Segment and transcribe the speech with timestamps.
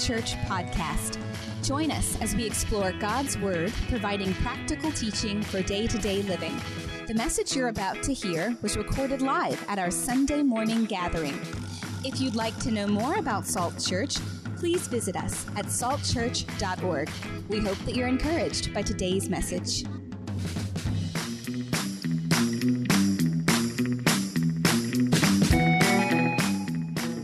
[0.00, 1.18] Church podcast.
[1.62, 6.58] Join us as we explore God's Word, providing practical teaching for day to day living.
[7.06, 11.38] The message you're about to hear was recorded live at our Sunday morning gathering.
[12.02, 14.16] If you'd like to know more about Salt Church,
[14.56, 17.10] please visit us at saltchurch.org.
[17.50, 19.84] We hope that you're encouraged by today's message.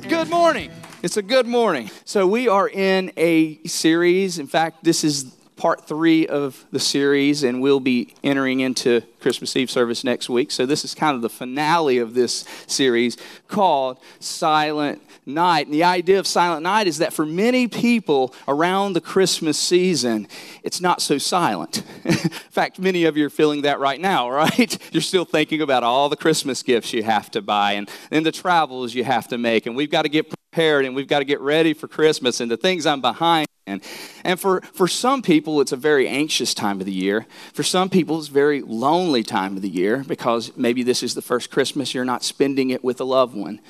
[0.09, 0.71] Good morning.
[1.06, 1.88] It's a good morning.
[2.05, 4.41] So, we are in a series.
[4.41, 9.55] In fact, this is part three of the series, and we'll be entering into Christmas
[9.55, 10.51] Eve service next week.
[10.51, 15.66] So, this is kind of the finale of this series called Silent Night.
[15.66, 20.27] And the idea of Silent Night is that for many people around the Christmas season,
[20.65, 21.84] it's not so silent.
[22.04, 22.16] In
[22.51, 24.76] fact, many of you are feeling that right now, right?
[24.93, 28.32] You're still thinking about all the Christmas gifts you have to buy and, and the
[28.32, 31.24] travels you have to make, and we've got to get prepared and we've got to
[31.26, 33.46] get ready for Christmas and the things I'm behind.
[33.66, 33.82] And,
[34.24, 37.26] and for, for some people, it's a very anxious time of the year.
[37.52, 41.13] For some people, it's a very lonely time of the year because maybe this is
[41.13, 43.60] the first Christmas you're not spending it with a loved one.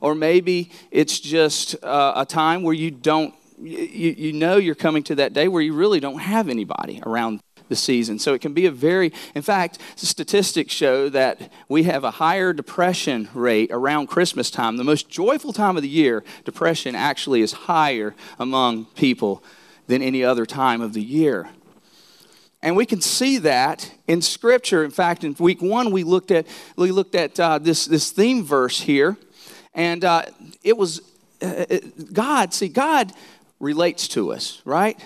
[0.00, 5.02] Or maybe it's just uh, a time where you don't, you, you know you're coming
[5.04, 8.18] to that day where you really don't have anybody around the season.
[8.18, 12.52] So it can be a very, in fact, statistics show that we have a higher
[12.52, 14.76] depression rate around Christmas time.
[14.76, 19.42] The most joyful time of the year, depression actually is higher among people
[19.86, 21.48] than any other time of the year.
[22.62, 24.82] And we can see that in Scripture.
[24.82, 28.42] In fact, in week one, we looked at, we looked at uh, this, this theme
[28.44, 29.16] verse here
[29.76, 30.22] and uh,
[30.64, 31.02] it was
[31.42, 31.66] uh,
[32.12, 33.12] God, see, God
[33.60, 34.98] relates to us, right?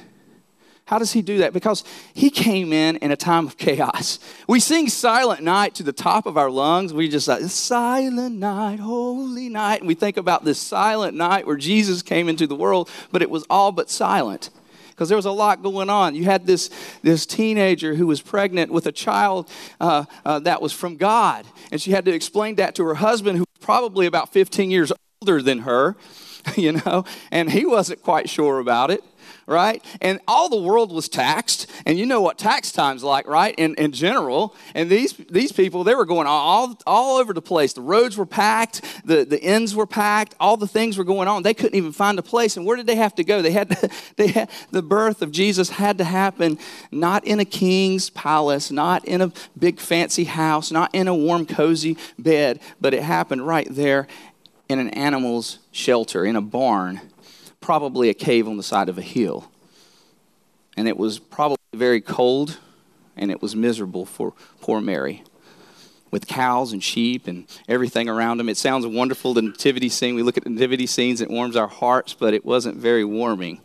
[0.91, 1.53] How does he do that?
[1.53, 4.19] Because he came in in a time of chaos.
[4.49, 6.93] We sing Silent Night to the top of our lungs.
[6.93, 9.83] We just like, Silent Night, Holy Night.
[9.83, 13.31] And we think about this silent night where Jesus came into the world, but it
[13.31, 14.51] was all but silent
[14.89, 16.17] because there was a lot going on.
[16.17, 16.71] You had this,
[17.03, 19.49] this teenager who was pregnant with a child
[19.81, 23.39] uh, uh, that was from God, and she had to explain that to her husband,
[23.39, 24.93] who was probably about 15 years
[25.23, 25.95] older than her,
[26.57, 29.05] you know, and he wasn't quite sure about it
[29.51, 29.85] right?
[30.01, 33.55] And all the world was taxed, and you know what tax time's like, right?
[33.59, 37.73] In, in general, and these these people they were going all all over the place.
[37.73, 41.43] The roads were packed, the the inns were packed, all the things were going on.
[41.43, 42.57] They couldn't even find a place.
[42.57, 43.43] And where did they have to go?
[43.43, 43.69] They had
[44.17, 46.59] they had the birth of Jesus had to happen
[46.91, 51.45] not in a king's palace, not in a big fancy house, not in a warm
[51.45, 54.07] cozy bed, but it happened right there
[54.69, 57.01] in an animal's shelter in a barn
[57.61, 59.51] probably a cave on the side of a hill.
[60.77, 62.59] And it was probably very cold
[63.17, 65.23] and it was miserable for poor Mary
[66.11, 68.49] with cows and sheep and everything around them.
[68.49, 70.15] It sounds wonderful, the nativity scene.
[70.15, 73.61] We look at the nativity scenes, it warms our hearts, but it wasn't very warming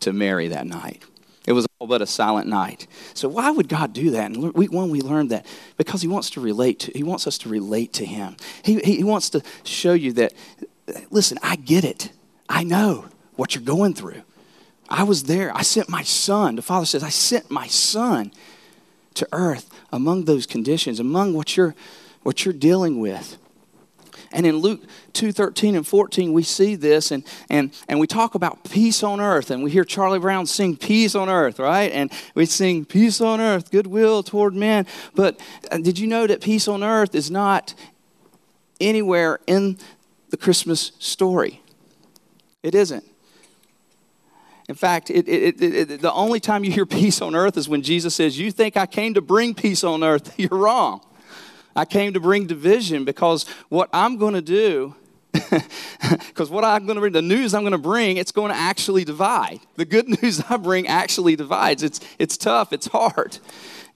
[0.00, 1.02] to Mary that night.
[1.46, 2.86] It was all but a silent night.
[3.12, 4.30] So why would God do that?
[4.30, 5.44] And week one, we learned that
[5.76, 6.80] because He wants to relate.
[6.80, 8.36] To, he wants us to relate to Him.
[8.62, 10.32] He, he wants to show you that.
[11.10, 12.10] Listen, I get it.
[12.48, 13.06] I know
[13.36, 14.22] what you're going through.
[14.88, 15.54] I was there.
[15.56, 16.56] I sent my son.
[16.56, 18.32] The Father says, I sent my son
[19.14, 21.74] to earth among those conditions, among what you're,
[22.22, 23.38] what you're dealing with.
[24.32, 28.34] And in Luke 2 13 and 14, we see this, and, and, and we talk
[28.34, 31.92] about peace on earth, and we hear Charlie Brown sing peace on earth, right?
[31.92, 34.86] And we sing peace on earth, goodwill toward men.
[35.14, 35.40] But
[35.70, 37.74] uh, did you know that peace on earth is not
[38.80, 39.78] anywhere in
[40.30, 41.62] the Christmas story?
[42.64, 43.04] It isn't.
[44.68, 47.82] In fact, it, it, it, the only time you hear peace on earth is when
[47.82, 50.34] Jesus says, You think I came to bring peace on earth?
[50.38, 51.00] You're wrong.
[51.76, 54.94] I came to bring division because what I'm going to do,
[55.32, 58.56] because what I'm going to bring, the news I'm going to bring, it's going to
[58.56, 59.58] actually divide.
[59.74, 61.82] The good news I bring actually divides.
[61.82, 63.38] It's, it's tough, it's hard,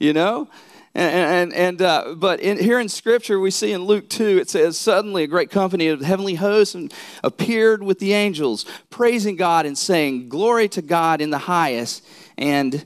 [0.00, 0.48] you know?
[0.94, 4.48] And, and, and uh, but in, here in Scripture, we see in Luke 2, it
[4.48, 6.76] says, Suddenly a great company of heavenly hosts
[7.22, 12.04] appeared with the angels, praising God and saying, Glory to God in the highest,
[12.36, 12.84] and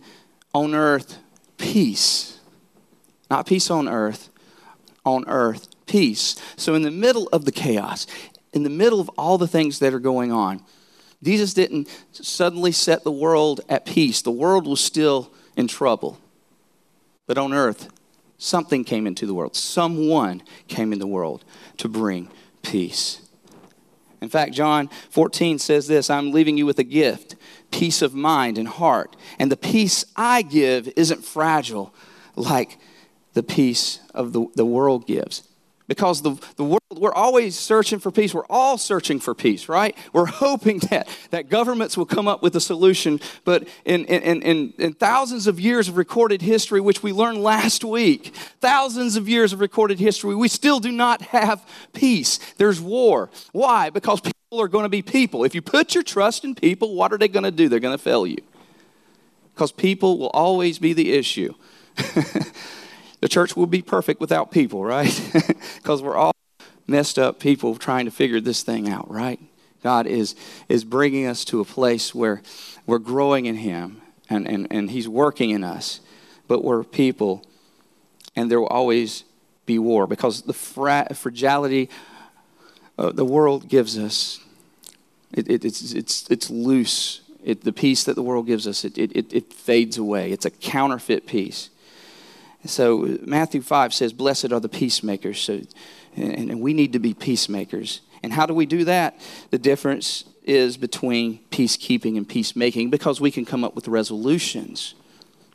[0.53, 1.19] on earth,
[1.57, 2.39] peace.
[3.31, 4.29] Not peace on earth,
[5.07, 6.37] on earth, peace.
[6.57, 8.07] So, in the middle of the chaos,
[8.53, 10.63] in the middle of all the things that are going on,
[11.23, 14.23] Jesus didn't suddenly set the world at peace.
[14.23, 16.19] The world was still in trouble.
[17.33, 17.89] But on earth,
[18.37, 19.57] something came into the world.
[19.57, 21.47] Someone came in the world
[21.79, 22.29] to bring
[22.61, 23.23] peace.
[24.21, 27.37] In fact, John 14 says this I'm leaving you with a gift,
[27.71, 29.17] peace of mind and heart.
[29.39, 31.95] And the peace I give isn't fragile
[32.37, 32.77] like
[33.33, 35.49] the peace of the, the world gives.
[35.87, 38.35] Because the, the world we're always searching for peace.
[38.35, 39.97] We're all searching for peace right?
[40.13, 43.21] We're hoping that, that governments will come up with a solution.
[43.45, 47.85] But in, in, in, in thousands of years of recorded history which we learned last
[47.85, 52.39] week thousands of years of recorded history we still do not have peace.
[52.59, 53.31] There's war.
[53.53, 53.91] Why?
[53.91, 55.45] Because people are going to be people.
[55.45, 57.69] If you put your trust in people what are they going to do?
[57.69, 58.39] They're going to fail you.
[59.55, 61.55] Because people will always be the issue
[63.23, 65.19] the church will be perfect without people, right?
[65.77, 66.33] Because we're all
[66.87, 69.41] messed up people trying to figure this thing out, right?
[69.83, 70.35] God is,
[70.69, 72.43] is bringing us to a place where
[72.85, 76.01] we're growing in Him and, and, and He's working in us,
[76.49, 77.45] but we're people,
[78.35, 79.25] and there will always
[79.67, 81.89] be war because the fra- fragility
[82.99, 84.41] uh, the world gives us,
[85.33, 87.21] it, it, it's, it's, it's loose.
[87.43, 90.33] It, the peace that the world gives us, it, it, it fades away.
[90.33, 91.71] It's a counterfeit peace.
[92.65, 95.41] So uh, Matthew 5 says, Blessed are the peacemakers.
[95.41, 95.61] So,
[96.17, 98.01] and, and we need to be peacemakers.
[98.23, 99.19] And how do we do that?
[99.51, 104.95] The difference is between peacekeeping and peacemaking because we can come up with resolutions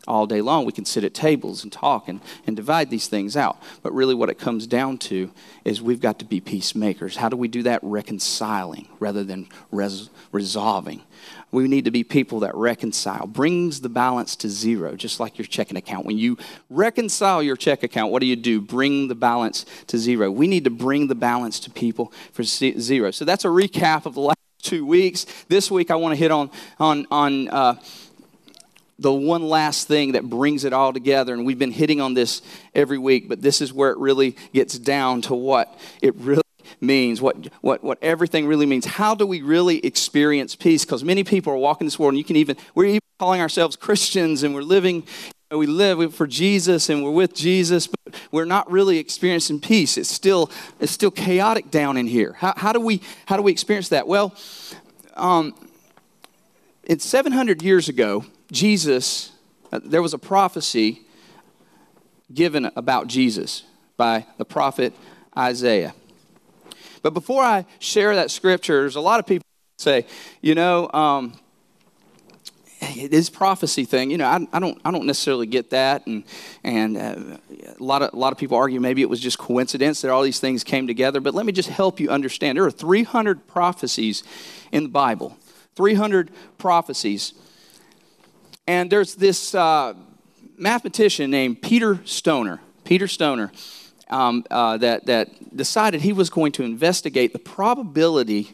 [0.08, 0.66] all day long.
[0.66, 3.62] We can sit at tables and talk and, and divide these things out.
[3.84, 5.32] But really, what it comes down to
[5.66, 7.18] is we've got to be peacemakers.
[7.18, 7.80] How do we do that?
[7.84, 11.04] Reconciling rather than res- resolving.
[11.52, 15.46] We need to be people that reconcile, brings the balance to zero, just like your
[15.46, 16.06] checking account.
[16.06, 16.38] When you
[16.70, 18.60] reconcile your check account, what do you do?
[18.60, 20.30] Bring the balance to zero.
[20.30, 23.12] We need to bring the balance to people for zero.
[23.12, 25.26] So that's a recap of the last two weeks.
[25.48, 27.48] This week, I want to hit on on on.
[27.50, 27.76] Uh,
[29.00, 31.34] the one last thing that brings it all together.
[31.34, 32.42] And we've been hitting on this
[32.74, 36.42] every week, but this is where it really gets down to what it really
[36.82, 38.86] means, what, what, what everything really means.
[38.86, 40.86] How do we really experience peace?
[40.86, 43.76] Because many people are walking this world, and you can even, we're even calling ourselves
[43.76, 45.04] Christians, and we're living,
[45.50, 49.98] we live for Jesus, and we're with Jesus, but we're not really experiencing peace.
[49.98, 52.34] It's still, it's still chaotic down in here.
[52.34, 54.08] How, how, do, we, how do we experience that?
[54.08, 54.36] Well,
[55.16, 55.56] um,
[56.88, 59.34] it's 700 years ago, Jesus,
[59.74, 61.02] uh, there was a prophecy
[62.34, 63.64] given about Jesus
[63.98, 64.94] by the prophet
[65.38, 65.94] Isaiah.
[67.02, 69.44] But before I share that scripture, there's a lot of people
[69.78, 70.06] say,
[70.42, 71.34] you know, um,
[73.10, 76.24] this prophecy thing, you know, I, I, don't, I don't necessarily get that, and
[76.64, 77.38] and uh,
[77.78, 80.22] a lot of a lot of people argue maybe it was just coincidence that all
[80.22, 81.20] these things came together.
[81.20, 82.58] But let me just help you understand.
[82.58, 84.24] There are 300 prophecies
[84.72, 85.38] in the Bible,
[85.78, 87.34] 300 prophecies
[88.68, 89.94] and there's this uh,
[90.58, 93.52] mathematician named Peter Stoner, Peter Stoner,
[94.10, 98.54] um, uh, that, that decided he was going to investigate the probability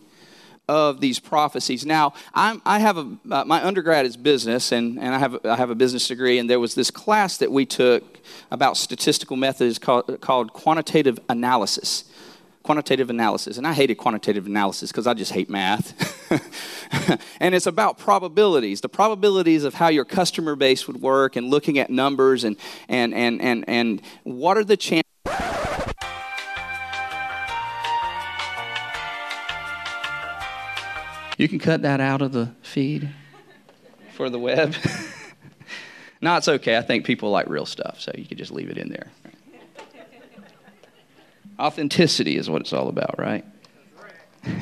[0.69, 1.85] of these prophecies.
[1.85, 5.55] Now, I'm, i have a, uh, my undergrad is business, and, and I, have, I
[5.55, 8.19] have a business degree, and there was this class that we took
[8.51, 12.05] about statistical methods called, called quantitative analysis
[12.63, 13.57] quantitative analysis.
[13.57, 15.93] And I hated quantitative analysis because I just hate math.
[17.39, 21.77] and it's about probabilities, the probabilities of how your customer base would work and looking
[21.77, 22.55] at numbers and,
[22.87, 25.03] and, and, and, and what are the chances.
[31.37, 33.09] You can cut that out of the feed
[34.13, 34.75] for the web.
[36.21, 36.77] no, it's okay.
[36.77, 39.11] I think people like real stuff, so you can just leave it in there.
[41.59, 43.45] Authenticity is what it's all about, right?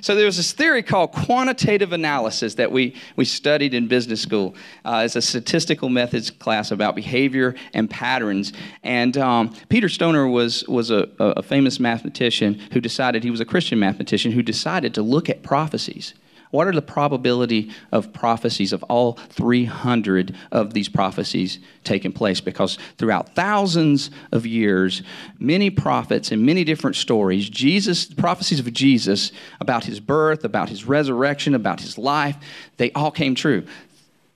[0.00, 4.54] so there was this theory called quantitative analysis that we, we studied in business school.
[4.84, 8.52] Uh, it's a statistical methods class about behavior and patterns.
[8.82, 13.44] And um, Peter Stoner was, was a, a famous mathematician who decided, he was a
[13.44, 16.14] Christian mathematician, who decided to look at prophecies
[16.52, 22.42] what are the probability of prophecies of all 300 of these prophecies taking place?
[22.42, 25.02] Because throughout thousands of years,
[25.38, 30.84] many prophets and many different stories, Jesus, prophecies of Jesus about his birth, about his
[30.84, 32.36] resurrection, about his life,
[32.76, 33.64] they all came true.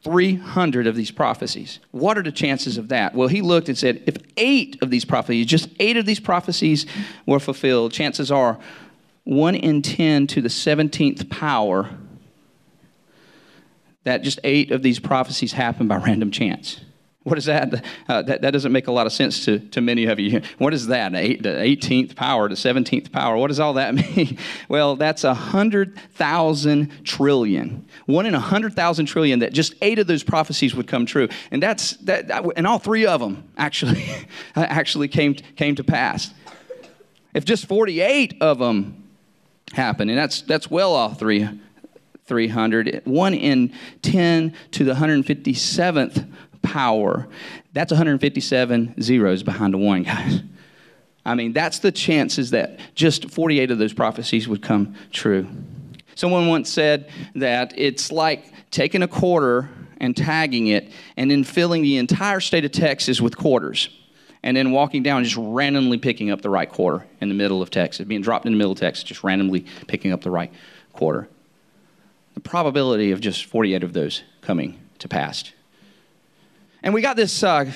[0.02, 1.80] 300 of these prophecies.
[1.90, 3.14] What are the chances of that?
[3.14, 6.86] Well, he looked and said, if eight of these prophecies, just eight of these prophecies
[7.26, 8.58] were fulfilled, chances are
[9.24, 11.90] one in 10 to the 17th power
[14.06, 16.80] that just eight of these prophecies happened by random chance.
[17.24, 17.84] What is that?
[18.08, 18.42] Uh, that?
[18.42, 20.42] That doesn't make a lot of sense to, to many of you.
[20.58, 21.12] What is that?
[21.16, 23.36] Eight, the 18th power, the 17th power.
[23.36, 24.38] What does all that mean?
[24.68, 27.84] Well, that's a 100,000 trillion.
[28.06, 31.28] One in a 100,000 trillion that just eight of those prophecies would come true.
[31.50, 34.06] And that's that, and all three of them actually
[34.54, 36.32] actually came, came to pass.
[37.34, 39.02] If just 48 of them
[39.72, 41.48] happen, and that's, that's well off three
[42.26, 46.28] 300, one in 10 to the 157th
[46.62, 47.28] power.
[47.72, 50.40] That's 157 zeros behind a one, guys.
[51.24, 55.46] I mean, that's the chances that just 48 of those prophecies would come true.
[56.14, 59.68] Someone once said that it's like taking a quarter
[59.98, 63.88] and tagging it and then filling the entire state of Texas with quarters
[64.42, 67.70] and then walking down just randomly picking up the right quarter in the middle of
[67.70, 70.52] Texas, being dropped in the middle of Texas, just randomly picking up the right
[70.92, 71.28] quarter.
[72.36, 75.52] The probability of just 48 of those coming to pass.
[76.82, 77.68] And we got this uh,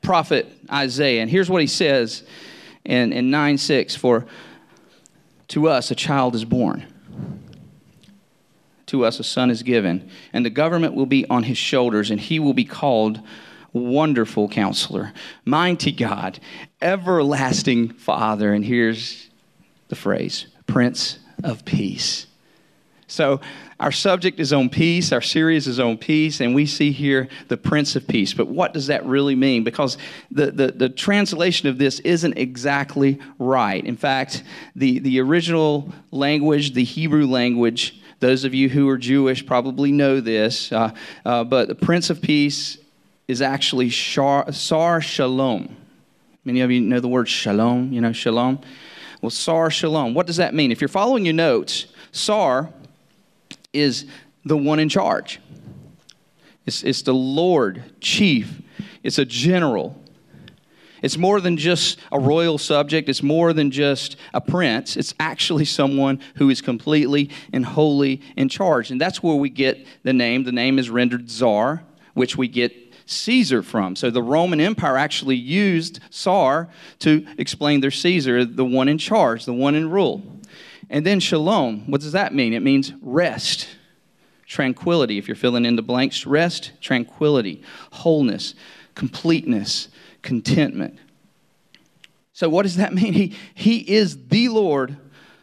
[0.00, 2.24] prophet Isaiah, and here's what he says
[2.84, 4.26] in, in 9 6 For
[5.48, 6.86] to us a child is born,
[8.86, 12.18] to us a son is given, and the government will be on his shoulders, and
[12.18, 13.20] he will be called
[13.74, 15.12] Wonderful Counselor,
[15.44, 16.40] Mighty God,
[16.80, 18.54] Everlasting Father.
[18.54, 19.28] And here's
[19.88, 22.26] the phrase Prince of Peace.
[23.08, 23.40] So,
[23.78, 27.58] our subject is on peace, our series is on peace, and we see here the
[27.58, 28.32] Prince of Peace.
[28.32, 29.64] But what does that really mean?
[29.64, 29.98] Because
[30.30, 33.84] the, the, the, translation of this isn't exactly right.
[33.84, 39.44] In fact, the, the original language, the Hebrew language, those of you who are Jewish
[39.44, 40.94] probably know this, uh,
[41.26, 42.78] uh, but the Prince of Peace
[43.28, 45.76] is actually Shar, Sar Shalom.
[46.46, 48.60] Many of you know the word shalom, you know, shalom.
[49.20, 50.14] Well, Sar Shalom.
[50.14, 50.70] What does that mean?
[50.70, 52.70] If you're following your notes, Sar
[53.76, 54.06] is
[54.44, 55.40] the one in charge.
[56.64, 58.62] It's, it's the Lord, chief,
[59.02, 60.02] it's a general.
[61.02, 64.96] It's more than just a royal subject, it's more than just a prince.
[64.96, 68.90] It's actually someone who is completely and wholly in charge.
[68.90, 70.44] And that's where we get the name.
[70.44, 72.72] The name is rendered Czar, which we get
[73.06, 73.94] Caesar from.
[73.94, 76.68] So the Roman Empire actually used czar
[77.00, 80.22] to explain their Caesar, the one in charge, the one in rule.
[80.88, 82.52] And then shalom, what does that mean?
[82.52, 83.68] It means rest,
[84.46, 85.18] tranquility.
[85.18, 88.54] If you're filling in the blanks, rest, tranquility, wholeness,
[88.94, 89.88] completeness,
[90.22, 90.98] contentment.
[92.32, 93.12] So, what does that mean?
[93.12, 94.96] He, he is the Lord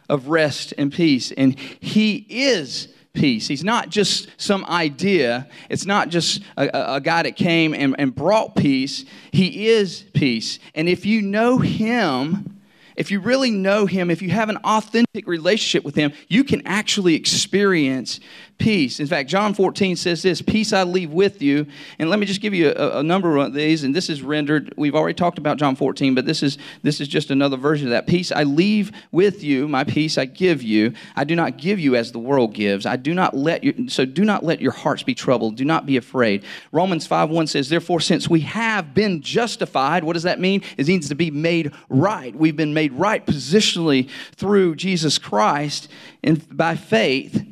[0.08, 3.46] of rest and peace, and He is peace.
[3.46, 8.14] He's not just some idea, it's not just a, a guy that came and, and
[8.14, 9.04] brought peace.
[9.32, 10.58] He is peace.
[10.74, 12.53] And if you know Him,
[12.96, 16.66] if you really know Him, if you have an authentic relationship with Him, you can
[16.66, 18.20] actually experience
[18.58, 19.00] peace.
[19.00, 21.66] In fact, John 14 says this Peace I leave with you.
[21.98, 23.84] And let me just give you a, a, number of these.
[23.84, 27.08] And this is rendered, we've already talked about John 14, but this is, this is
[27.08, 28.06] just another version of that.
[28.06, 30.94] Peace I leave with you, my peace I give you.
[31.16, 32.86] I do not give you as the world gives.
[32.86, 35.56] I do not let you, so do not let your hearts be troubled.
[35.56, 36.44] Do not be afraid.
[36.72, 40.62] Romans 5 1 says, Therefore, since we have been justified, what does that mean?
[40.76, 42.34] It means to be made right.
[42.34, 45.88] We've been made right positionally through Jesus Christ
[46.22, 47.44] and by faith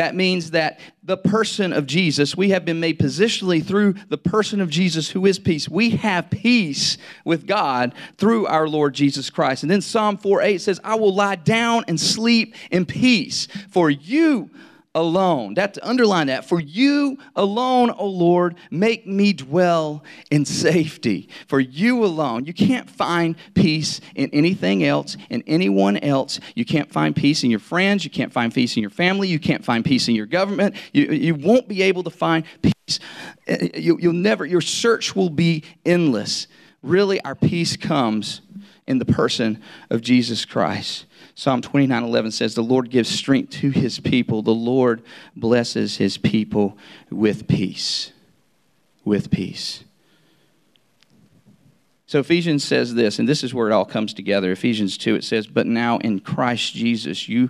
[0.00, 4.62] that means that the person of Jesus, we have been made positionally through the person
[4.62, 5.68] of Jesus who is peace.
[5.68, 9.62] We have peace with God through our Lord Jesus Christ.
[9.62, 13.90] And then Psalm 4 8 says, I will lie down and sleep in peace, for
[13.90, 14.48] you
[14.94, 15.54] alone.
[15.54, 16.44] That to underline that.
[16.44, 21.28] For you alone, O Lord, make me dwell in safety.
[21.46, 22.44] For you alone.
[22.44, 26.40] You can't find peace in anything else, in anyone else.
[26.54, 28.04] You can't find peace in your friends.
[28.04, 29.28] You can't find peace in your family.
[29.28, 30.74] You can't find peace in your government.
[30.92, 32.98] You, you won't be able to find peace.
[33.48, 36.48] Uh, you, you'll never, your search will be endless.
[36.82, 38.40] Really, our peace comes
[38.86, 41.04] in the person of Jesus Christ.
[41.40, 44.42] Psalm 29 11 says, The Lord gives strength to his people.
[44.42, 45.02] The Lord
[45.34, 46.76] blesses his people
[47.08, 48.12] with peace.
[49.06, 49.82] With peace.
[52.04, 54.52] So Ephesians says this, and this is where it all comes together.
[54.52, 57.48] Ephesians 2, it says, But now in Christ Jesus, you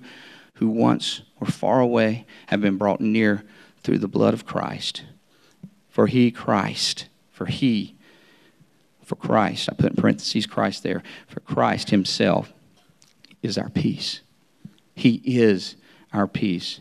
[0.55, 3.43] who once were far away have been brought near
[3.83, 5.03] through the blood of Christ.
[5.89, 7.97] For he, Christ, for he,
[9.03, 12.53] for Christ, I put in parentheses Christ there, for Christ himself
[13.43, 14.21] is our peace.
[14.95, 15.77] He is
[16.13, 16.81] our peace.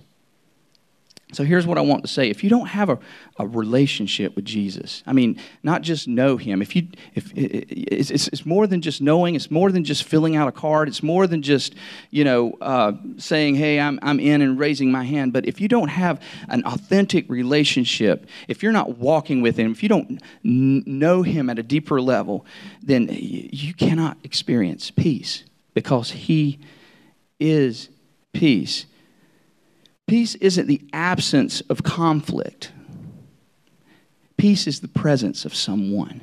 [1.32, 2.32] So here's what I want to say.
[2.32, 2.98] If you don't have a,
[3.38, 8.28] a relationship with Jesus, I mean, not just know him, if you, if it's, it's,
[8.30, 11.28] it's more than just knowing, it's more than just filling out a card, it's more
[11.28, 11.76] than just,
[12.10, 15.32] you know, uh, saying, hey, I'm, I'm in and raising my hand.
[15.32, 19.84] But if you don't have an authentic relationship, if you're not walking with him, if
[19.84, 22.44] you don't know him at a deeper level,
[22.82, 25.44] then you cannot experience peace
[25.80, 26.60] because He
[27.40, 27.88] is
[28.34, 28.86] peace.
[30.08, 32.74] Peace isn't the absence of conflict,
[34.36, 36.22] peace is the presence of someone.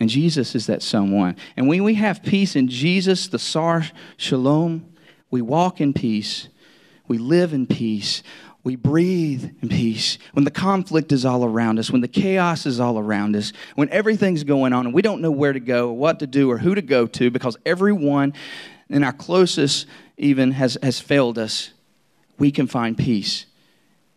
[0.00, 1.36] And Jesus is that someone.
[1.54, 3.84] And when we have peace in Jesus, the Sar
[4.16, 4.86] Shalom,
[5.30, 6.48] we walk in peace,
[7.06, 8.22] we live in peace.
[8.64, 10.18] We breathe in peace.
[10.32, 13.88] When the conflict is all around us, when the chaos is all around us, when
[13.88, 16.74] everything's going on and we don't know where to go what to do or who
[16.74, 18.32] to go to because everyone
[18.88, 21.72] in our closest even has, has failed us,
[22.38, 23.46] we can find peace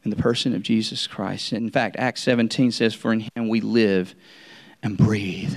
[0.03, 1.51] in the person of Jesus Christ.
[1.51, 4.13] In fact, Acts 17 says, For in him we live
[4.83, 5.55] and breathe.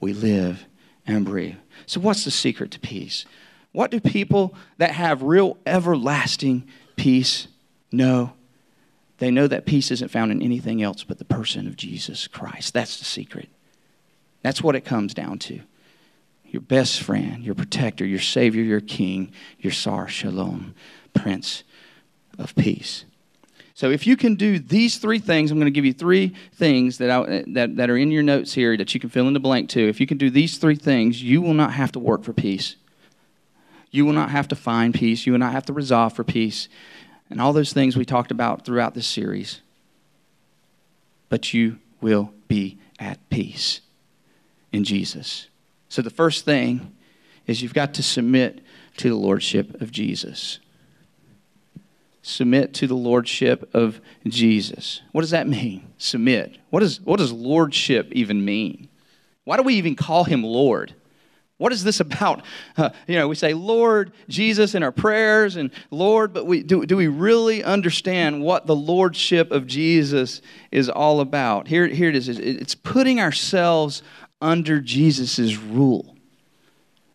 [0.00, 0.66] We live
[1.06, 1.56] and breathe.
[1.86, 3.24] So, what's the secret to peace?
[3.72, 7.48] What do people that have real everlasting peace
[7.90, 8.32] know?
[9.18, 12.72] They know that peace isn't found in anything else but the person of Jesus Christ.
[12.72, 13.48] That's the secret.
[14.42, 15.60] That's what it comes down to.
[16.44, 20.74] Your best friend, your protector, your savior, your king, your Sar Shalom,
[21.12, 21.64] Prince
[22.38, 23.04] of Peace.
[23.74, 26.98] So if you can do these three things, I'm going to give you three things
[26.98, 29.40] that, I, that, that are in your notes here that you can fill in the
[29.40, 29.88] blank to.
[29.88, 32.76] If you can do these three things, you will not have to work for peace.
[33.90, 35.26] You will not have to find peace.
[35.26, 36.68] You will not have to resolve for peace.
[37.30, 39.60] And all those things we talked about throughout this series.
[41.28, 43.80] But you will be at peace
[44.72, 45.48] in Jesus.
[45.88, 46.92] So the first thing
[47.46, 48.60] is you've got to submit
[48.98, 50.58] to the lordship of Jesus
[52.28, 55.00] submit to the lordship of Jesus.
[55.12, 55.86] What does that mean?
[55.96, 56.58] Submit.
[56.70, 58.88] What, is, what does lordship even mean?
[59.44, 60.94] Why do we even call him Lord?
[61.58, 62.42] What is this about?
[62.76, 66.86] Uh, you know, we say Lord Jesus in our prayers and Lord, but we, do,
[66.86, 71.66] do we really understand what the lordship of Jesus is all about?
[71.66, 72.28] Here, here it is.
[72.28, 74.04] It's putting ourselves
[74.40, 76.16] under Jesus' rule.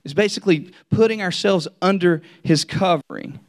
[0.04, 3.40] It's basically putting ourselves under his covering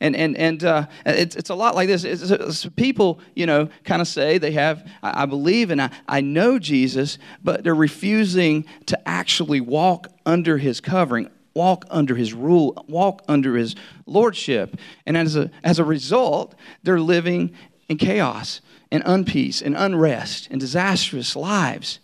[0.00, 2.04] and and and uh, it's it's a lot like this.
[2.04, 5.90] It's, it's, people, you know, kind of say they have, I, I believe and I,
[6.06, 12.32] I know Jesus, but they're refusing to actually walk under His covering, walk under His
[12.32, 13.74] rule, walk under His
[14.06, 14.76] lordship,
[15.06, 17.52] and as a as a result, they're living
[17.88, 21.98] in chaos and unpeace and unrest and disastrous lives.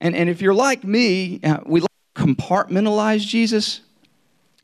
[0.00, 1.82] And and if you're like me, uh, we
[2.14, 3.82] compartmentalize Jesus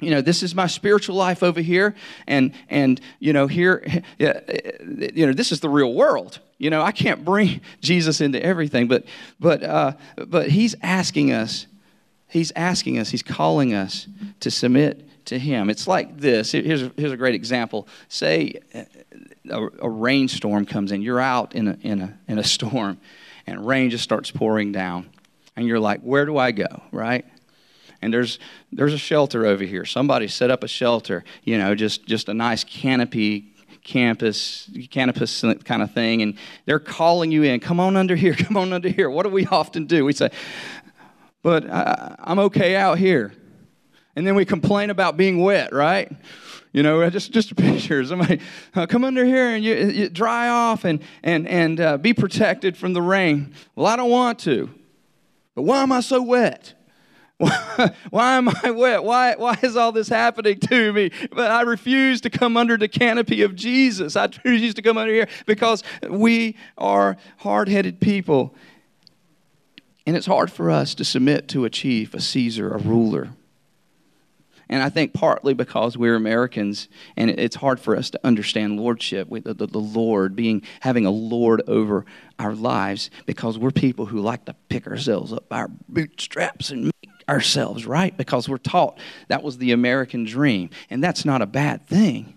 [0.00, 1.94] you know this is my spiritual life over here
[2.26, 3.84] and and you know here
[4.18, 6.40] you know this is the real world.
[6.58, 9.04] You know i can't bring jesus into everything but
[9.38, 11.66] but uh, but he's asking us
[12.28, 14.06] he's asking us he's calling us
[14.40, 15.70] to submit to him.
[15.70, 16.52] It's like this.
[16.52, 17.88] Here's a, here's a great example.
[18.08, 18.60] Say
[19.48, 21.02] a, a rainstorm comes in.
[21.02, 22.98] You're out in a, in a in a storm
[23.46, 25.10] and rain just starts pouring down.
[25.56, 26.82] And you're like where do i go?
[26.92, 27.24] Right
[28.04, 28.38] and there's
[28.70, 29.84] there's a shelter over here.
[29.84, 33.50] Somebody set up a shelter, you know, just just a nice canopy
[33.82, 36.22] campus campus kind of thing.
[36.22, 36.36] And
[36.66, 37.60] they're calling you in.
[37.60, 38.34] Come on under here.
[38.38, 39.10] Come on under here.
[39.10, 40.04] What do we often do?
[40.04, 40.30] We say
[41.44, 43.32] but I, i'm okay out here.
[44.16, 46.10] And then we complain about being wet right?
[46.72, 48.04] You know just just a picture.
[48.04, 48.40] Somebody
[48.74, 52.76] uh, come under here and you, you, dry off and and and uh, be protected
[52.76, 53.54] from the rain.
[53.76, 54.70] Well i don't want to.
[55.54, 56.74] But why am i so wet
[57.38, 59.04] why, why am I wet?
[59.04, 61.10] Why, why is all this happening to me?
[61.32, 64.16] But I refuse to come under the canopy of Jesus.
[64.16, 68.54] I refuse to come under here because we are hard headed people.
[70.06, 73.30] And it's hard for us to submit to a chief, a Caesar, a ruler.
[74.68, 79.28] And I think partly because we're Americans and it's hard for us to understand lordship,
[79.30, 82.06] the, the, the, Lord being, having a Lord over
[82.38, 86.90] our lives because we're people who like to pick ourselves up by our bootstraps and
[87.28, 88.16] ourselves, right?
[88.16, 90.70] Because we're taught that was the American dream.
[90.90, 92.34] And that's not a bad thing.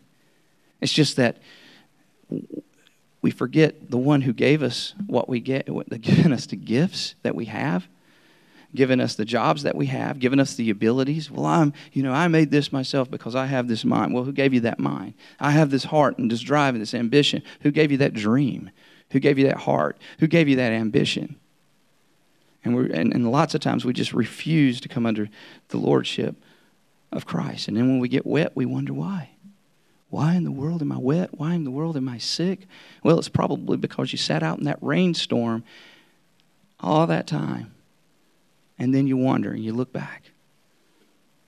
[0.82, 1.38] It's just that
[3.22, 5.68] we forget the one who gave us what we get,
[6.02, 7.88] given us the gifts that we have,
[8.76, 11.32] given us the jobs that we have, given us the abilities.
[11.32, 14.14] Well, I'm, you know, I made this myself because I have this mind.
[14.14, 15.14] Well, who gave you that mind?
[15.40, 17.42] I have this heart and this drive and this ambition.
[17.62, 18.70] Who gave you that dream?
[19.12, 19.98] Who gave you that heart?
[20.20, 21.38] Who gave you that ambition?
[22.68, 25.30] And, we're, and, and lots of times we just refuse to come under
[25.70, 26.36] the lordship
[27.14, 27.70] of Christ.
[27.70, 29.30] And then when we get wet, we wonder why.
[30.10, 31.40] Why in the world am I wet?
[31.40, 32.68] Why in the world am I sick?
[33.04, 35.64] Well, it's probably because you sat out in that rainstorm
[36.82, 37.74] all that time.
[38.78, 40.32] And then you wonder and you look back.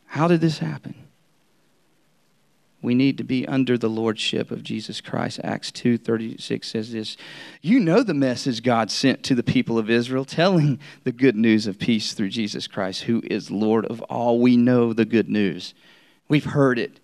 [0.06, 0.96] How did this happen?
[2.82, 5.40] We need to be under the lordship of Jesus Christ.
[5.44, 7.18] Acts 2:36 says this,
[7.62, 11.68] "You know the message God sent to the people of Israel telling the good news
[11.68, 14.40] of peace through Jesus Christ, who is Lord of all.
[14.40, 15.74] We know the good news.
[16.30, 17.00] We've heard it.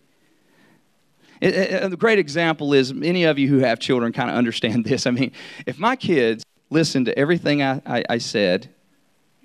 [1.42, 5.06] A great example is many of you who have children kind of understand this.
[5.06, 5.32] I mean,
[5.66, 8.70] if my kids listened to everything I, I, I said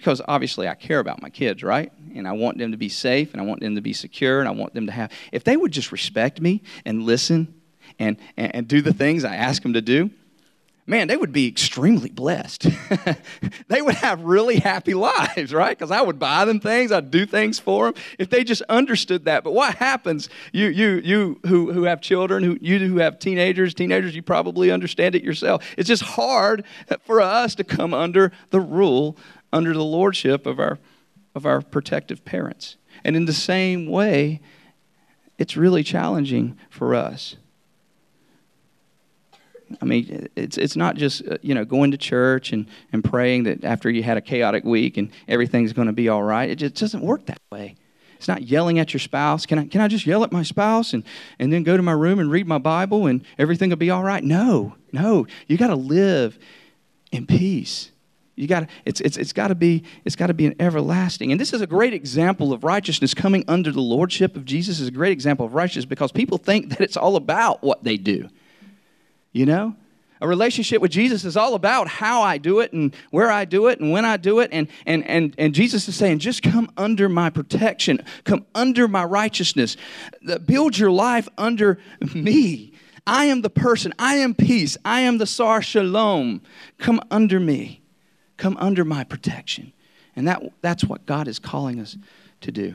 [0.01, 1.93] because obviously I care about my kids, right?
[2.15, 4.49] And I want them to be safe and I want them to be secure and
[4.49, 5.13] I want them to have.
[5.31, 7.55] If they would just respect me and listen
[7.99, 10.11] and, and, and do the things I ask them to do,
[10.87, 12.67] man, they would be extremely blessed.
[13.69, 15.79] they would have really happy lives, right?
[15.79, 19.27] Because I would buy them things, I'd do things for them if they just understood
[19.27, 19.45] that.
[19.45, 23.75] But what happens, you, you, you who, who have children, who, you who have teenagers,
[23.75, 25.63] teenagers, you probably understand it yourself.
[25.77, 26.65] It's just hard
[27.05, 29.19] for us to come under the rule,
[29.53, 30.79] under the lordship of our,
[31.35, 32.77] of our protective parents.
[33.05, 34.41] And in the same way,
[35.39, 37.37] it's really challenging for us
[39.81, 43.45] I mean, it's, it's not just, uh, you know, going to church and, and praying
[43.45, 46.51] that after you had a chaotic week and everything's going to be all right.
[46.51, 47.77] It just doesn't work that way.
[48.17, 49.47] It's not yelling at your spouse.
[49.47, 51.05] Can I, can I just yell at my spouse and,
[51.39, 54.03] and then go to my room and read my Bible and everything will be all
[54.03, 54.23] right?
[54.23, 55.27] No, no.
[55.47, 56.39] You got to live
[57.13, 57.91] in peace.
[58.41, 61.31] You got it's it's it's got to be it's got to be an everlasting.
[61.31, 64.89] And this is a great example of righteousness coming under the lordship of Jesus is
[64.89, 68.31] a great example of righteousness because people think that it's all about what they do.
[69.33, 69.77] You know?
[70.23, 73.69] A relationship with Jesus is all about how I do it and where I do
[73.69, 74.51] it and when I do it.
[74.53, 79.03] And, and, and, and Jesus is saying, just come under my protection, come under my
[79.05, 79.79] righteousness,
[80.45, 81.79] build your life under
[82.15, 82.75] me.
[83.07, 86.43] I am the person, I am peace, I am the Sar Shalom.
[86.77, 87.81] Come under me,
[88.41, 89.73] come under my protection.
[90.17, 91.97] And that, that's what God is calling us
[92.41, 92.75] to do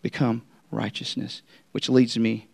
[0.00, 2.48] become righteousness, which leads me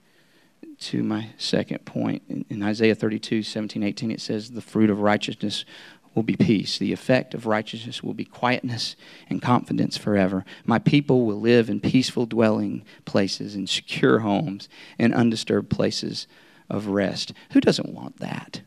[0.80, 2.22] to my second point.
[2.28, 5.66] In, in, Isaiah 32, 17, 18, it says, The fruit of righteousness
[6.14, 6.78] will be peace.
[6.78, 8.96] The effect of righteousness will be quietness
[9.28, 10.44] and confidence forever.
[10.64, 16.26] My people will live in peaceful dwelling places, in secure homes, and undisturbed places
[16.70, 17.34] of rest.
[17.50, 18.62] Who doesn't want that?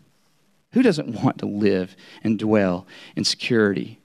[0.73, 3.99] Who doesn't want to live and dwell in security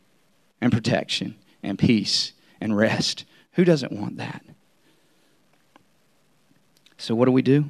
[0.60, 3.24] and protection and peace and rest?
[3.52, 4.42] Who doesn't want that?
[6.96, 7.66] So, what do we do?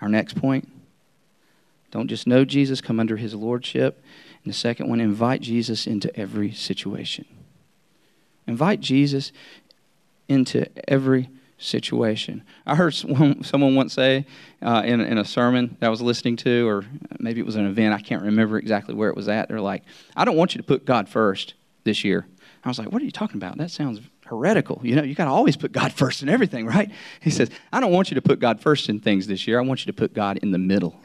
[0.00, 0.68] Our next point
[1.92, 4.02] don't just know Jesus, come under his lordship.
[4.42, 7.26] And the second one, invite Jesus into every situation.
[8.46, 9.30] Invite Jesus
[10.26, 11.28] into every
[11.62, 12.42] situation.
[12.66, 14.26] I heard someone once say
[14.60, 16.84] uh, in, in a sermon that I was listening to, or
[17.18, 19.48] maybe it was an event, I can't remember exactly where it was at.
[19.48, 19.84] They're like,
[20.16, 22.26] I don't want you to put God first this year.
[22.64, 23.58] I was like, what are you talking about?
[23.58, 24.80] That sounds heretical.
[24.84, 26.90] You know, you got to always put God first in everything, right?
[27.20, 29.58] He says, I don't want you to put God first in things this year.
[29.58, 31.00] I want you to put God in the middle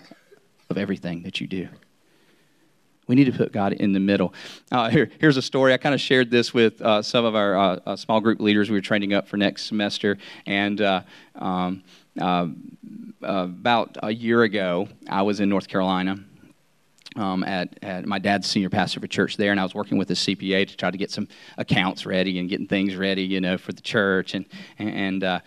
[0.70, 1.68] of everything that you do.
[3.08, 4.34] We need to put God in the middle.
[4.72, 5.74] Uh, here, here's a story.
[5.74, 8.70] I kind of shared this with uh, some of our uh, uh, small group leaders
[8.70, 10.18] we were training up for next semester.
[10.46, 11.02] And uh,
[11.36, 11.84] um,
[12.20, 12.48] uh,
[13.22, 16.18] about a year ago, I was in North Carolina
[17.16, 20.12] um, at, at, my dad's senior pastor for church there, and I was working with
[20.12, 23.58] a CPA to try to get some accounts ready and getting things ready, you know,
[23.58, 24.34] for the church.
[24.34, 24.46] And
[24.78, 25.40] and uh,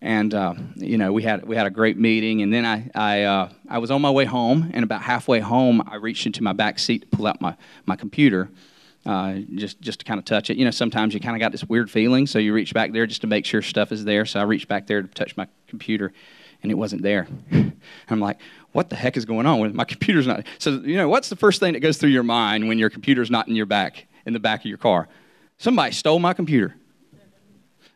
[0.00, 2.42] and uh, you know, we had we had a great meeting.
[2.42, 5.82] And then I I uh, I was on my way home, and about halfway home,
[5.86, 7.56] I reached into my back seat to pull out my
[7.86, 8.50] my computer.
[9.06, 10.70] Uh, just just to kind of touch it, you know.
[10.70, 13.26] Sometimes you kind of got this weird feeling, so you reach back there just to
[13.26, 14.26] make sure stuff is there.
[14.26, 16.12] So I reached back there to touch my computer,
[16.62, 17.26] and it wasn't there.
[18.10, 18.38] I'm like,
[18.72, 19.74] what the heck is going on?
[19.74, 20.44] My computer's not.
[20.58, 23.30] So, you know, what's the first thing that goes through your mind when your computer's
[23.30, 25.08] not in your back, in the back of your car?
[25.56, 26.74] Somebody stole my computer.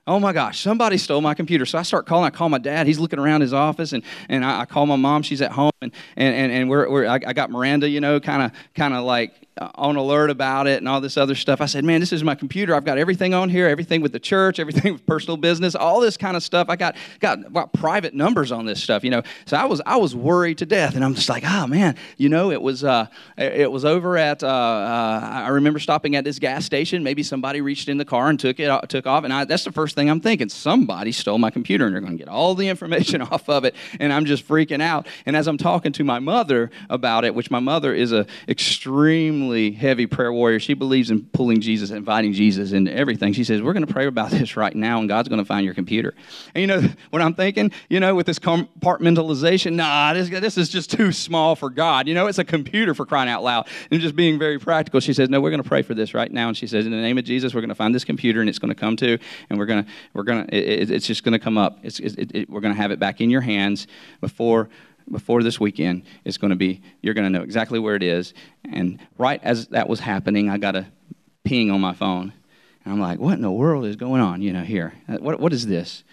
[0.05, 1.65] Oh my gosh, somebody stole my computer.
[1.65, 2.25] So I start calling.
[2.25, 2.89] I call my dad.
[2.89, 5.23] He's looking around his office, and, and I, I call my mom.
[5.23, 8.43] She's at home, and, and, and we're, we're I, I got Miranda, you know, kind
[8.43, 11.61] of kind of like on alert about it and all this other stuff.
[11.61, 12.75] I said, man, this is my computer.
[12.75, 16.17] I've got everything on here, everything with the church, everything with personal business, all this
[16.17, 16.69] kind of stuff.
[16.71, 19.23] I got got, got private numbers on this stuff, you know.
[19.45, 22.31] So I was I was worried to death, and I'm just like, oh man, you
[22.31, 26.39] know, it was uh, it was over at uh, uh, I remember stopping at this
[26.39, 27.03] gas station.
[27.03, 29.65] Maybe somebody reached in the car and took it uh, took off, and I, that's
[29.65, 30.49] the first thing I'm thinking.
[30.49, 33.75] Somebody stole my computer, and they're going to get all the information off of it,
[34.01, 35.07] and I'm just freaking out.
[35.27, 39.42] And as I'm talking to my mother about it, which my mother is a extremely
[39.43, 40.61] extremely heavy prayer warrior.
[40.61, 43.33] She believes in pulling Jesus, inviting Jesus into everything.
[43.33, 45.65] She says, We're going to pray about this right now, and God's going to find
[45.65, 46.15] your computer.
[46.55, 47.73] And you know what I'm thinking?
[47.89, 52.07] You know, with this compartmentalization, nah, this, this is just too small for God.
[52.07, 53.67] You know, it's a computer for crying out loud.
[53.91, 56.31] And just being very practical, she says, No, we're going to pray for this right
[56.31, 56.49] now.
[56.49, 58.49] And she says, In the name of Jesus, we're going to find this computer, and
[58.49, 59.19] it's going to come to,
[59.51, 61.79] and we're going to, we're going to, it, it, it's just going to come up.
[61.83, 63.87] It's, it, we're going to have it back in your hands
[64.21, 64.69] before
[65.11, 68.35] before this weekend is going to be you're going to know exactly where it is.
[68.71, 70.87] And right as that was happening i got a
[71.45, 72.33] ping on my phone.
[72.85, 74.95] And i'm like what in the world is going on you know here?
[75.09, 76.05] Uh, what, what is this?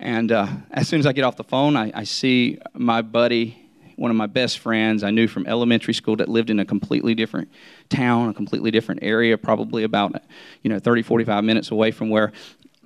[0.00, 3.64] And uh, as soon as i get off the phone I, I see my buddy
[3.96, 7.14] one of my best friends i knew from elementary school that lived in a completely
[7.14, 7.50] different
[7.88, 10.22] town a completely different area probably about
[10.62, 12.32] you know 30 45 minutes away from where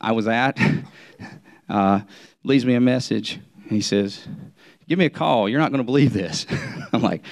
[0.00, 0.58] i was at.
[1.72, 2.00] Uh,
[2.44, 3.40] leaves me a message.
[3.66, 4.28] He says,
[4.92, 5.48] Give me a call.
[5.48, 6.44] You're not going to believe this.
[6.92, 7.22] I'm like,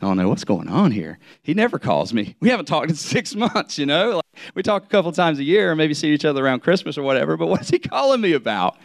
[0.00, 1.18] Oh no, what's going on here?
[1.42, 2.36] He never calls me.
[2.38, 4.10] We haven't talked in six months, you know?
[4.18, 6.96] Like, we talk a couple times a year, or maybe see each other around Christmas
[6.96, 8.76] or whatever, but what's he calling me about?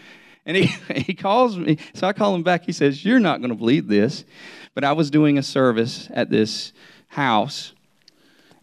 [0.47, 0.65] And he,
[0.95, 2.65] he calls me, so I call him back.
[2.65, 4.25] He says, You're not going to believe this.
[4.73, 6.73] But I was doing a service at this
[7.09, 7.73] house,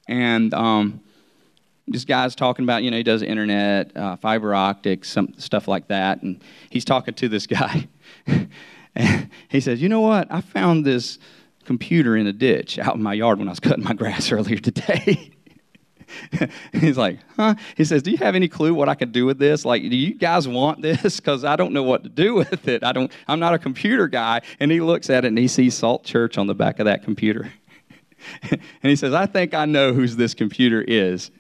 [0.09, 1.01] and um,
[1.87, 5.87] this guy's talking about, you know, he does internet, uh, fiber optics, some stuff like
[5.87, 6.23] that.
[6.23, 7.87] And he's talking to this guy.
[8.95, 10.31] And he says, You know what?
[10.31, 11.19] I found this
[11.65, 14.59] computer in a ditch out in my yard when I was cutting my grass earlier
[14.59, 15.31] today.
[16.73, 17.55] He's like, huh?
[17.77, 19.65] He says, Do you have any clue what I could do with this?
[19.65, 21.21] Like, do you guys want this?
[21.21, 22.83] Because I don't know what to do with it.
[22.83, 24.41] I don't, I'm not a computer guy.
[24.59, 27.05] And he looks at it and he sees Salt Church on the back of that
[27.05, 27.53] computer.
[28.51, 31.31] and he says, I think I know whose this computer is.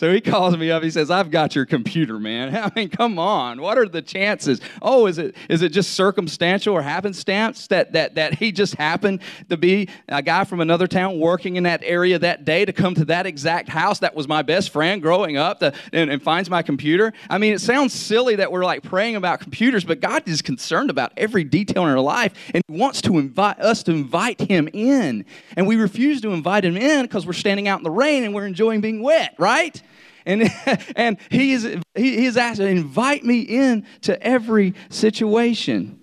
[0.00, 0.82] So he calls me up.
[0.82, 2.56] He says, I've got your computer, man.
[2.64, 3.60] I mean, come on.
[3.60, 4.58] What are the chances?
[4.80, 9.20] Oh, is it is it just circumstantial or happenstance that, that, that he just happened
[9.50, 12.94] to be a guy from another town working in that area that day to come
[12.94, 16.48] to that exact house that was my best friend growing up to, and, and finds
[16.48, 17.12] my computer?
[17.28, 20.88] I mean, it sounds silly that we're like praying about computers, but God is concerned
[20.88, 24.66] about every detail in our life and he wants to invite us to invite him
[24.72, 25.26] in.
[25.58, 28.34] And we refuse to invite him in because we're standing out in the rain and
[28.34, 29.82] we're enjoying being wet, right?
[30.26, 30.50] And,
[30.96, 36.00] and he, is, he, is asked to invite me in to every situation.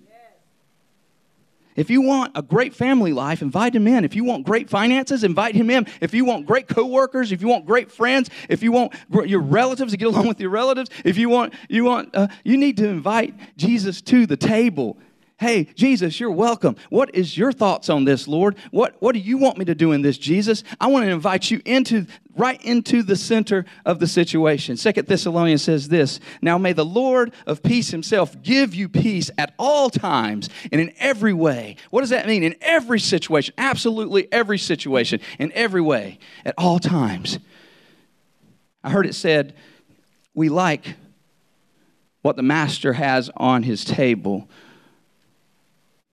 [1.78, 4.04] If you want a great family life, invite him in.
[4.04, 5.86] If you want great finances, invite him in.
[6.00, 8.94] If you want great coworkers, if you want great friends, if you want
[9.26, 12.56] your relatives to get along with your relatives, if you want, you want, uh, you
[12.56, 14.98] need to invite Jesus to the table.
[15.38, 16.74] Hey, Jesus, you're welcome.
[16.90, 18.56] What is your thoughts on this, Lord?
[18.72, 20.64] What, what do you want me to do in this, Jesus?
[20.80, 24.76] I want to invite you into right into the center of the situation.
[24.76, 29.54] Second Thessalonians says this Now may the Lord of peace himself give you peace at
[29.60, 31.76] all times and in every way.
[31.90, 32.42] What does that mean?
[32.42, 37.38] In every situation, absolutely every situation, in every way, at all times.
[38.82, 39.54] I heard it said,
[40.34, 40.96] we like
[42.22, 44.48] what the master has on his table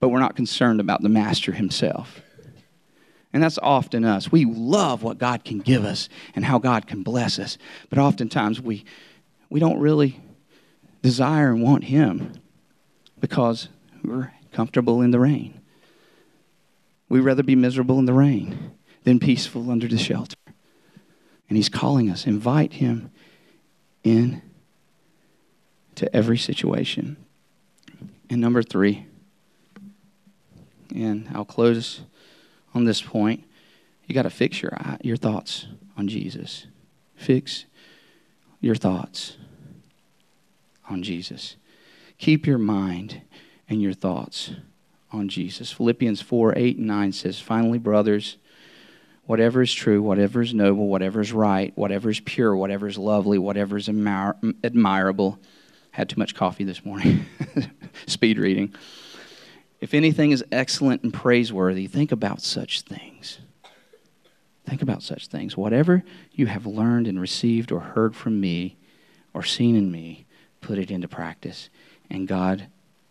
[0.00, 2.20] but we're not concerned about the master himself.
[3.32, 4.32] And that's often us.
[4.32, 7.58] We love what God can give us and how God can bless us,
[7.90, 8.84] but oftentimes we,
[9.50, 10.20] we don't really
[11.02, 12.32] desire and want Him
[13.20, 13.68] because
[14.02, 15.60] we're comfortable in the rain.
[17.08, 18.72] We'd rather be miserable in the rain
[19.04, 20.36] than peaceful under the shelter.
[21.48, 23.10] And He's calling us, invite Him
[24.02, 24.42] in
[25.94, 27.16] to every situation.
[28.28, 29.06] And number three,
[30.92, 32.02] and I'll close
[32.74, 33.44] on this point.
[34.06, 36.66] You got to fix your your thoughts on Jesus.
[37.16, 37.64] Fix
[38.60, 39.36] your thoughts
[40.88, 41.56] on Jesus.
[42.18, 43.22] Keep your mind
[43.68, 44.52] and your thoughts
[45.12, 45.72] on Jesus.
[45.72, 48.36] Philippians 4 8 and 9 says, Finally, brothers,
[49.24, 53.38] whatever is true, whatever is noble, whatever is right, whatever is pure, whatever is lovely,
[53.38, 55.38] whatever is admirable.
[55.90, 57.24] Had too much coffee this morning.
[58.06, 58.74] Speed reading.
[59.80, 63.38] If anything is excellent and praiseworthy, think about such things.
[64.66, 65.56] Think about such things.
[65.56, 68.76] Whatever you have learned and received or heard from me
[69.32, 70.26] or seen in me,
[70.60, 71.68] put it into practice.
[72.10, 72.68] And God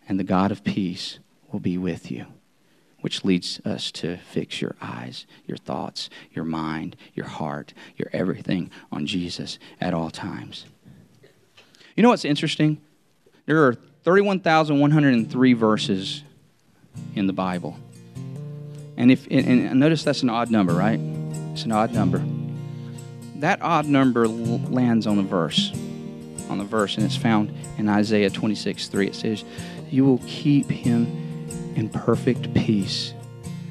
[0.08, 1.18] and the God of peace
[1.50, 2.26] will be with you.
[3.00, 8.70] Which leads us to fix your eyes, your thoughts, your mind, your heart, your everything
[8.90, 10.66] on Jesus at all times.
[11.94, 12.78] You know what's interesting?
[13.46, 16.24] There are 31,103 verses
[17.14, 17.76] in the Bible.
[18.96, 21.00] And if and notice that's an odd number, right?
[21.52, 22.22] It's an odd number.
[23.36, 25.72] That odd number lands on a verse,
[26.48, 29.06] on the verse, and it's found in Isaiah 26, 3.
[29.06, 29.44] It says,
[29.90, 31.06] You will keep him
[31.76, 33.12] in perfect peace,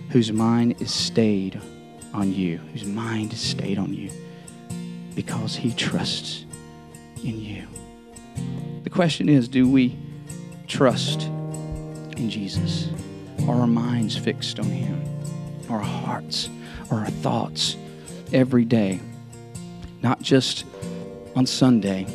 [0.09, 1.59] whose mind is stayed
[2.13, 4.11] on you, whose mind is stayed on you,
[5.15, 6.45] because he trusts
[7.23, 7.67] in you.
[8.83, 9.97] The question is, do we
[10.67, 11.23] trust
[12.17, 12.89] in Jesus?
[13.47, 15.01] Are our minds fixed on Him?
[15.69, 16.49] Our hearts,
[16.91, 17.77] our thoughts
[18.33, 18.99] every day,
[20.01, 20.65] not just
[21.35, 22.07] on Sunday,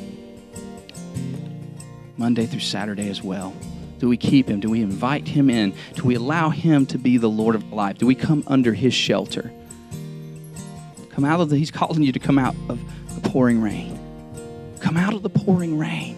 [2.17, 3.55] Monday through Saturday as well.
[3.99, 4.61] Do we keep him?
[4.61, 5.75] Do we invite him in?
[5.95, 7.99] Do we allow him to be the Lord of life?
[7.99, 9.53] Do we come under his shelter?
[11.11, 12.81] Come out of the, he's calling you to come out of
[13.15, 13.99] the pouring rain.
[14.81, 16.17] Come out of the pouring rain.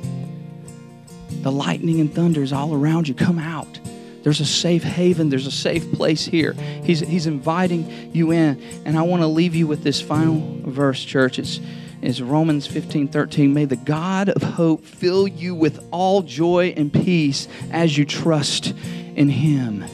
[1.43, 3.15] The lightning and thunder is all around you.
[3.15, 3.81] Come out.
[4.23, 6.53] There's a safe haven, there's a safe place here.
[6.53, 8.63] He's, he's inviting you in.
[8.85, 11.39] And I want to leave you with this final verse, church.
[11.39, 11.61] It's
[12.03, 13.55] is Romans 15 13.
[13.55, 18.75] May the God of hope fill you with all joy and peace as you trust
[19.15, 19.85] in him,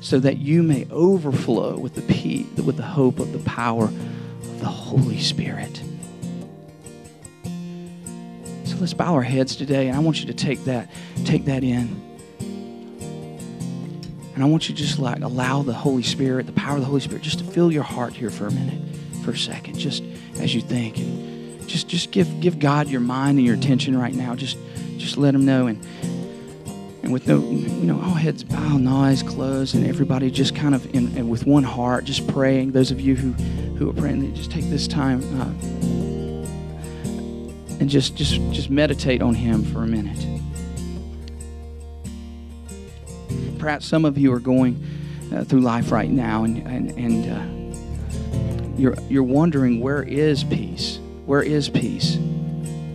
[0.00, 4.60] so that you may overflow with the, peace, with the hope of the power of
[4.60, 5.82] the Holy Spirit.
[8.64, 10.90] So let's bow our heads today, and I want you to take that,
[11.24, 12.09] take that in.
[14.40, 16.86] And I want you to just like allow the Holy Spirit, the power of the
[16.86, 18.80] Holy Spirit, just to fill your heart here for a minute,
[19.22, 20.02] for a second, just
[20.38, 20.96] as you think.
[20.96, 24.34] And just just give give God your mind and your attention right now.
[24.34, 24.56] Just
[24.96, 25.86] just let him know and
[27.02, 30.74] and with no you know all heads bowed and eyes closed and everybody just kind
[30.74, 33.32] of in, in, with one heart just praying those of you who
[33.74, 35.44] who are praying just take this time uh,
[37.78, 40.39] and just just just meditate on him for a minute
[43.60, 44.82] perhaps some of you are going
[45.32, 50.98] uh, through life right now and, and, and uh, you're, you're wondering where is peace?
[51.26, 52.16] Where is peace?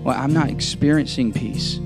[0.03, 1.77] Well, I'm not experiencing peace.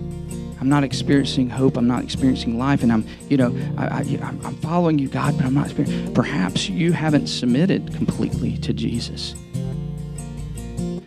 [0.61, 1.77] I'm not experiencing hope.
[1.77, 2.81] I'm not experiencing life.
[2.81, 6.13] And I'm, you know, I, am following you, God, but I'm not experiencing.
[6.13, 9.35] Perhaps you haven't submitted completely to Jesus.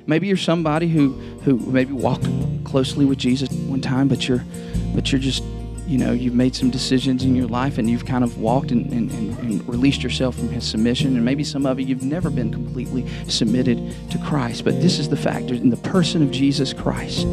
[0.07, 1.13] Maybe you're somebody who,
[1.45, 2.29] who maybe walked
[2.65, 4.45] closely with Jesus one time, but you're,
[4.95, 5.43] but you're just
[5.87, 8.93] you know you've made some decisions in your life and you've kind of walked and,
[8.93, 11.17] and, and, released yourself from his submission.
[11.17, 15.09] And maybe some of you you've never been completely submitted to christ but this is
[15.09, 17.27] the factor in the person of jesus christ.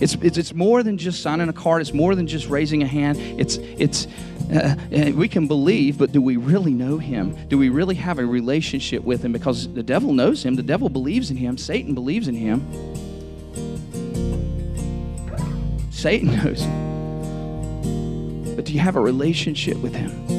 [0.00, 1.82] It's, it's, it's more than just signing a card.
[1.82, 3.18] It's more than just raising a hand.
[3.38, 4.06] It's, it's
[4.50, 7.36] uh, uh, we can believe but do we really know him?
[7.48, 9.32] Do we really have a relationship with him?
[9.32, 10.54] Because the devil knows him.
[10.54, 11.58] The devil believes in him.
[11.58, 12.66] Satan believes in him.
[15.90, 16.89] Satan knows him
[18.60, 20.29] but do you have a relationship with Him?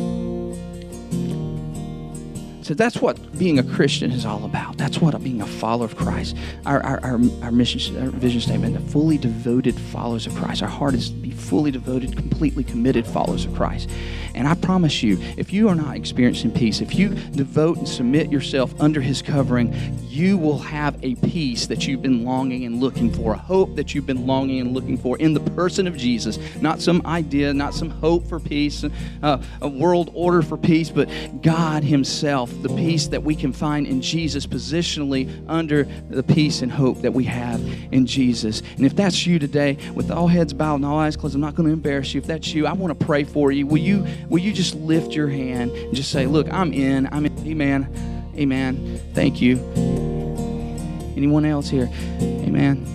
[2.71, 4.77] So that's what being a Christian is all about.
[4.77, 6.37] That's what being a follower of Christ.
[6.65, 10.63] Our, our, our, our mission, our vision statement, the fully devoted followers of Christ.
[10.63, 13.89] Our heart is to be fully devoted, completely committed followers of Christ.
[14.35, 18.31] And I promise you, if you are not experiencing peace, if you devote and submit
[18.31, 19.75] yourself under His covering,
[20.07, 23.93] you will have a peace that you've been longing and looking for, a hope that
[23.93, 26.39] you've been longing and looking for in the person of Jesus.
[26.61, 28.85] Not some idea, not some hope for peace,
[29.23, 31.09] uh, a world order for peace, but
[31.41, 36.71] God Himself, the peace that we can find in Jesus positionally under the peace and
[36.71, 38.61] hope that we have in Jesus.
[38.77, 41.55] And if that's you today, with all heads bowed and all eyes closed, I'm not
[41.55, 42.21] going to embarrass you.
[42.21, 43.65] If that's you, I want to pray for you.
[43.67, 44.05] Will you?
[44.29, 47.07] will you just lift your hand and just say, Look, I'm in.
[47.11, 47.47] I'm in.
[47.47, 48.31] Amen.
[48.37, 49.01] Amen.
[49.13, 49.57] Thank you.
[51.17, 51.89] Anyone else here?
[52.21, 52.85] Amen.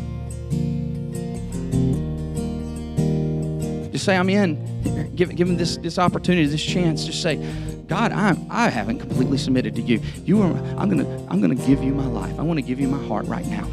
[3.93, 5.13] Just say, I'm in.
[5.17, 7.07] Give, give him this, this opportunity, this chance.
[7.07, 7.37] Just say,
[7.89, 10.01] God, I'm, I haven't completely submitted to you.
[10.25, 12.37] You are, I'm gonna, I'm gonna give you my life.
[12.39, 13.65] I want to give you my heart right now.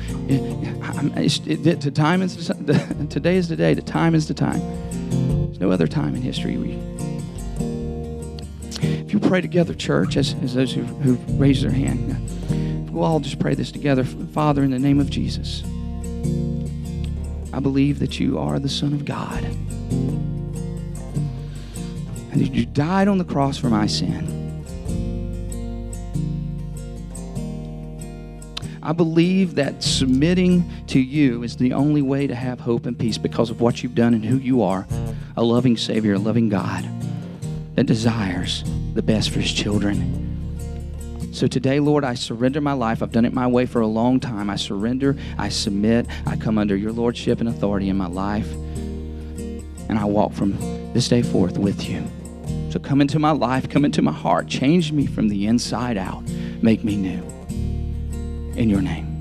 [1.93, 2.47] Time is
[3.09, 3.73] today is the day.
[3.73, 4.59] The time is the time.
[5.47, 6.57] There's no other time in history.
[6.57, 6.79] We,
[8.81, 13.05] if you pray together, church, as, as those who, who raised their hand, uh, we'll
[13.05, 14.03] all just pray this together.
[14.03, 15.63] Father, in the name of Jesus,
[17.51, 19.43] I believe that you are the Son of God.
[22.33, 24.43] And that you died on the cross for my sin.
[28.81, 33.17] I believe that submitting to you is the only way to have hope and peace
[33.17, 34.85] because of what you've done and who you are
[35.37, 36.87] a loving Savior, a loving God
[37.75, 41.29] that desires the best for his children.
[41.33, 43.01] So today, Lord, I surrender my life.
[43.01, 44.49] I've done it my way for a long time.
[44.49, 49.97] I surrender, I submit, I come under your lordship and authority in my life, and
[49.97, 50.57] I walk from
[50.93, 52.07] this day forth with you.
[52.73, 56.23] So come into my life, come into my heart, change me from the inside out,
[56.63, 57.21] make me new.
[58.57, 59.12] In your name.